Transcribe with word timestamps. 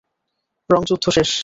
রঙ 0.69 0.81
যুদ্ধ 0.89 1.05
শেষ! 1.15 1.29